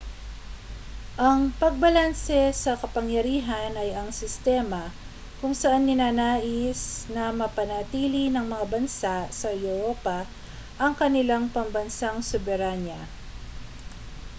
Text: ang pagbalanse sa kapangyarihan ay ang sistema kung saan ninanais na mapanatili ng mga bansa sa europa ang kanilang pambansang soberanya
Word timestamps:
ang 1.27 1.41
pagbalanse 1.61 2.41
sa 2.63 2.73
kapangyarihan 2.81 3.69
ay 3.83 3.89
ang 3.99 4.09
sistema 4.21 4.83
kung 5.39 5.53
saan 5.61 5.83
ninanais 5.89 6.81
na 7.15 7.25
mapanatili 7.41 8.23
ng 8.33 8.45
mga 8.53 8.65
bansa 8.73 9.15
sa 9.41 9.47
europa 9.69 10.17
ang 10.83 10.93
kanilang 11.01 11.45
pambansang 11.55 12.17
soberanya 12.29 12.97